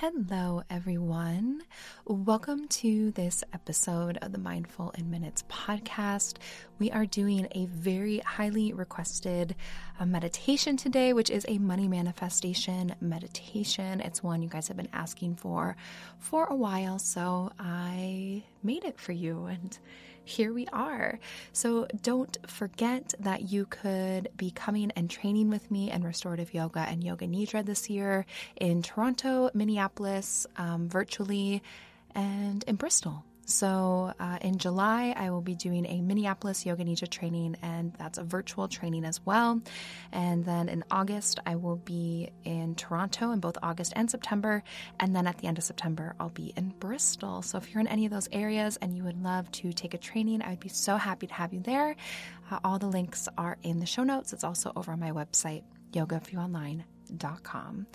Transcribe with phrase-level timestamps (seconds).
[0.00, 1.60] Hello, everyone.
[2.06, 6.38] Welcome to this episode of the Mindful in Minutes podcast.
[6.78, 9.56] We are doing a very highly requested
[9.98, 14.00] uh, meditation today, which is a money manifestation meditation.
[14.00, 15.76] It's one you guys have been asking for
[16.18, 19.78] for a while, so I made it for you and
[20.24, 21.18] here we are.
[21.52, 26.80] So don't forget that you could be coming and training with me in restorative yoga
[26.80, 31.62] and yoga nidra this year in Toronto, Minneapolis, um, virtually,
[32.14, 33.24] and in Bristol.
[33.46, 38.18] So uh, in July, I will be doing a Minneapolis Yoga Nidra training, and that's
[38.18, 39.60] a virtual training as well.
[40.12, 44.62] And then in August, I will be in Toronto in both August and September.
[45.00, 47.42] And then at the end of September, I'll be in Bristol.
[47.42, 49.98] So if you're in any of those areas and you would love to take a
[49.98, 51.96] training, I would be so happy to have you there.
[52.50, 54.32] Uh, all the links are in the show notes.
[54.32, 57.86] It's also over on my website, yogaforyouonline.com.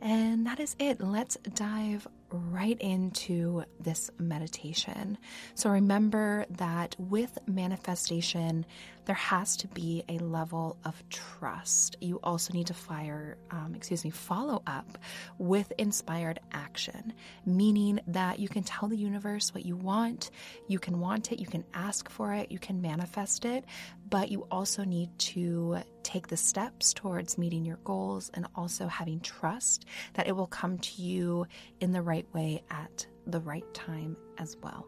[0.00, 1.00] And that is it.
[1.00, 5.18] Let's dive right into this meditation.
[5.54, 8.66] So remember that with manifestation,
[9.06, 11.96] there has to be a level of trust.
[12.00, 14.98] You also need to fire, um, excuse me, follow up
[15.38, 17.12] with inspired action,
[17.44, 20.30] meaning that you can tell the universe what you want,
[20.68, 23.64] you can want it, you can ask for it, you can manifest it,
[24.08, 29.20] but you also need to take the steps towards meeting your goals and also having
[29.20, 31.46] trust that it will come to you
[31.80, 34.86] in the right way at the right time as well.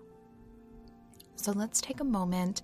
[1.36, 2.62] So let's take a moment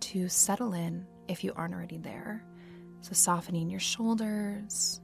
[0.00, 2.44] to settle in if you aren't already there.
[3.02, 5.00] So, softening your shoulders,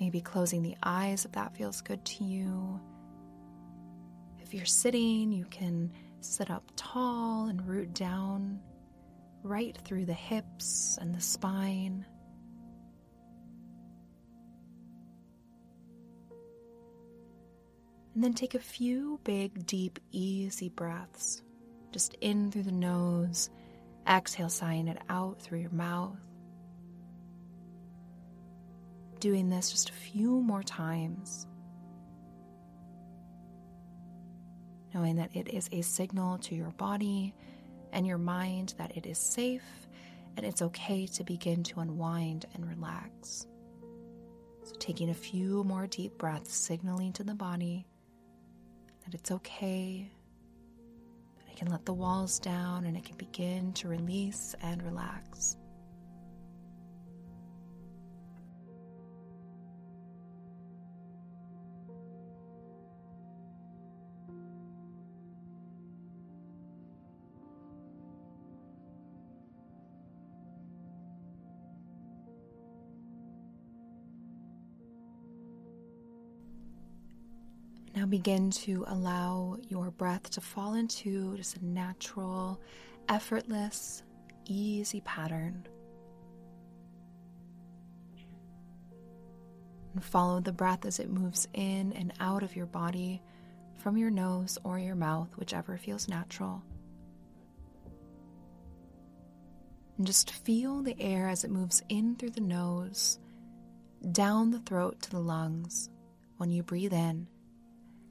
[0.00, 2.80] maybe closing the eyes if that feels good to you.
[4.40, 8.60] If you're sitting, you can sit up tall and root down
[9.44, 12.04] right through the hips and the spine.
[18.14, 21.42] And then take a few big, deep, easy breaths.
[21.92, 23.50] Just in through the nose,
[24.08, 26.18] exhale, sighing it out through your mouth.
[29.20, 31.46] Doing this just a few more times.
[34.94, 37.34] Knowing that it is a signal to your body
[37.92, 39.62] and your mind that it is safe
[40.36, 43.46] and it's okay to begin to unwind and relax.
[44.64, 47.86] So, taking a few more deep breaths, signaling to the body
[49.04, 50.10] that it's okay,
[51.36, 55.56] that it can let the walls down and it can begin to release and relax.
[78.12, 82.60] Begin to allow your breath to fall into just a natural,
[83.08, 84.02] effortless,
[84.44, 85.66] easy pattern.
[89.94, 93.22] And follow the breath as it moves in and out of your body
[93.78, 96.62] from your nose or your mouth, whichever feels natural.
[99.96, 103.18] And just feel the air as it moves in through the nose,
[104.12, 105.88] down the throat to the lungs
[106.36, 107.26] when you breathe in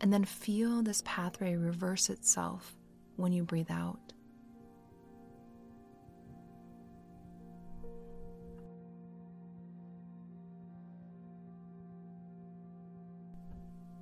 [0.01, 2.75] and then feel this pathway reverse itself
[3.17, 3.99] when you breathe out.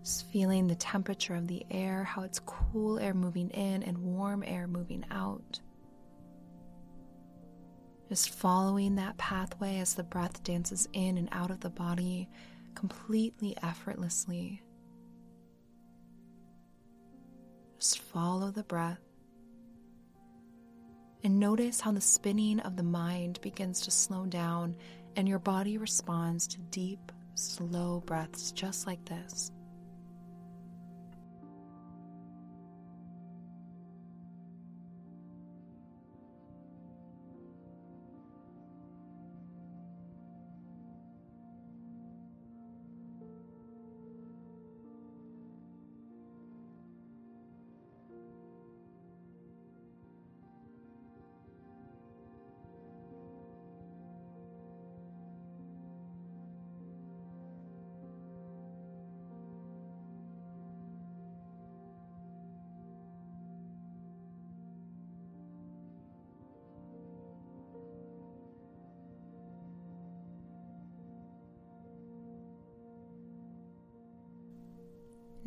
[0.02, 4.42] Just feeling the temperature of the air, how it's cool air moving in and warm
[4.48, 5.60] air moving out.
[8.08, 12.30] Just following that pathway as the breath dances in and out of the body
[12.74, 14.64] completely effortlessly.
[17.80, 19.00] Just follow the breath.
[21.24, 24.76] And notice how the spinning of the mind begins to slow down
[25.16, 29.52] and your body responds to deep, slow breaths just like this.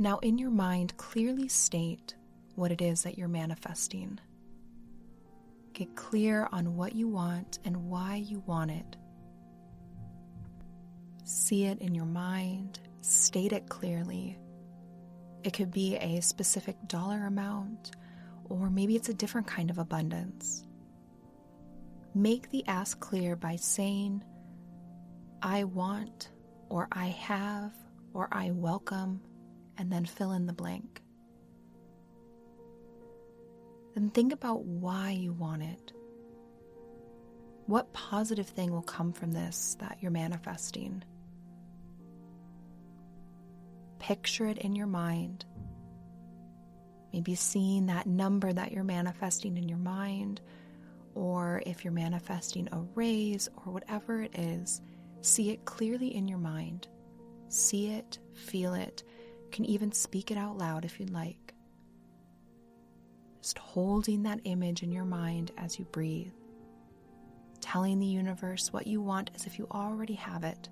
[0.02, 2.16] Now, in your mind, clearly state
[2.56, 4.18] what it is that you're manifesting.
[5.74, 8.96] Get clear on what you want and why you want it.
[11.22, 14.40] See it in your mind, state it clearly.
[15.44, 17.92] It could be a specific dollar amount,
[18.46, 20.64] or maybe it's a different kind of abundance.
[22.12, 24.24] Make the ask clear by saying,
[25.40, 26.30] I want,
[26.70, 27.72] or I have,
[28.12, 29.20] or I welcome,
[29.78, 31.02] and then fill in the blank.
[33.94, 35.92] Then think about why you want it.
[37.66, 41.04] What positive thing will come from this that you're manifesting?
[43.98, 45.44] Picture it in your mind.
[47.12, 50.40] Maybe seeing that number that you're manifesting in your mind,
[51.14, 54.80] or if you're manifesting a raise or whatever it is,
[55.20, 56.88] see it clearly in your mind.
[57.48, 59.02] See it, feel it,
[59.52, 61.54] can even speak it out loud if you'd like.
[63.40, 66.32] Just holding that image in your mind as you breathe,
[67.60, 70.68] telling the universe what you want as if you already have it.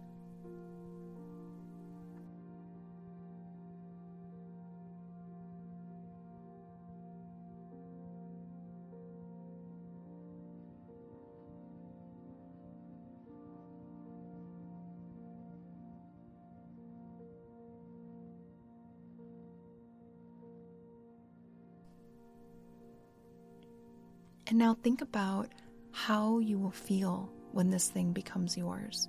[24.50, 25.48] And now think about
[25.92, 29.08] how you will feel when this thing becomes yours.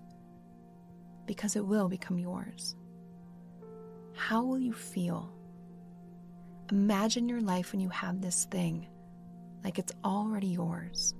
[1.25, 2.75] Because it will become yours.
[4.15, 5.33] How will you feel?
[6.71, 8.87] Imagine your life when you have this thing
[9.63, 11.15] like it's already yours.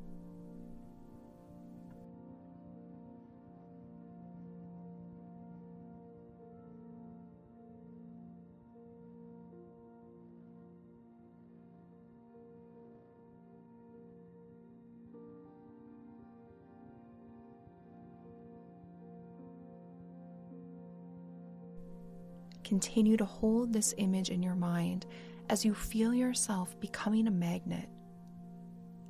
[22.72, 25.06] Continue to hold this image in your mind
[25.50, 27.90] as you feel yourself becoming a magnet,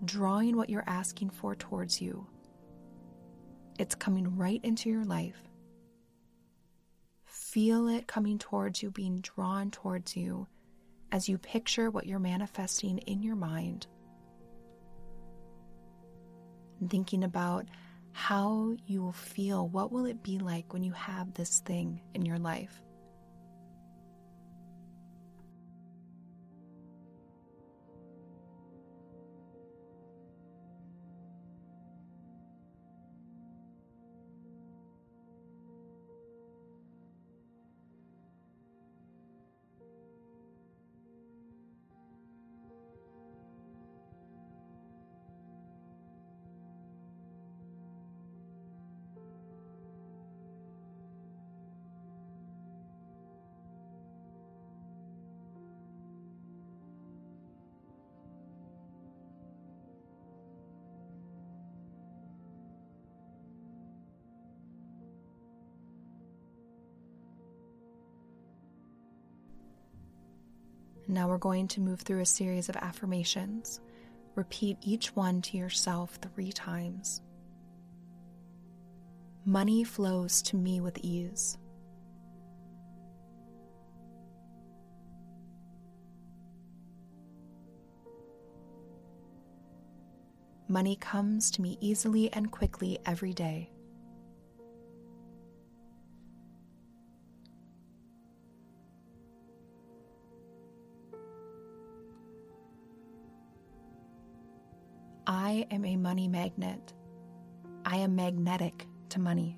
[0.04, 2.26] drawing what you're asking for towards you.
[3.78, 5.44] It's coming right into your life.
[7.26, 10.48] Feel it coming towards you, being drawn towards you
[11.12, 13.86] as you picture what you're manifesting in your mind.
[16.90, 17.68] thinking about
[18.12, 19.68] how you will feel.
[19.68, 22.82] What will it be like when you have this thing in your life?
[71.12, 73.82] Now we're going to move through a series of affirmations.
[74.36, 77.22] Repeat each one to yourself three times.
[79.44, 81.58] Money flows to me with ease.
[90.70, 93.70] Money comes to me easily and quickly every day.
[105.28, 106.94] I am a money magnet.
[107.86, 109.58] I am magnetic to money.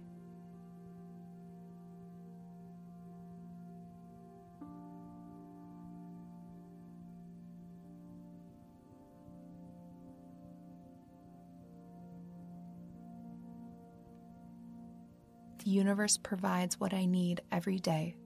[15.64, 18.18] The universe provides what I need every day.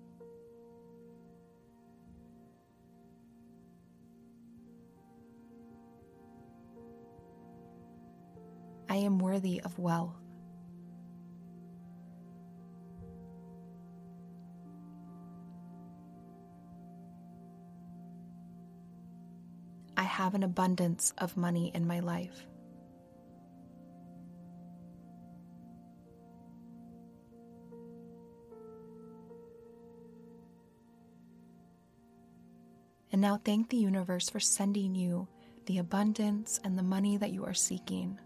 [8.89, 10.15] I am worthy of wealth.
[19.95, 22.45] I have an abundance of money in my life.
[33.11, 35.27] And now thank the universe for sending you
[35.65, 38.19] the abundance and the money that you are seeking.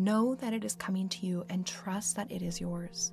[0.00, 3.12] Know that it is coming to you and trust that it is yours.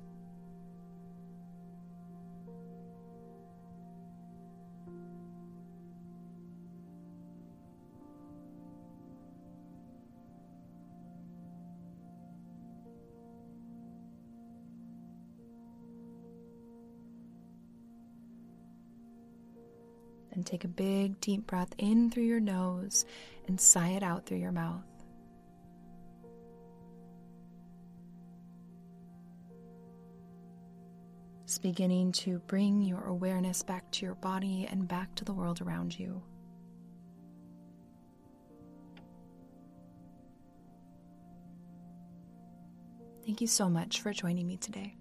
[20.30, 23.04] And take a big deep breath in through your nose
[23.48, 24.95] and sigh it out through your mouth.
[31.58, 35.98] Beginning to bring your awareness back to your body and back to the world around
[35.98, 36.22] you.
[43.24, 44.96] Thank you so much for joining me today.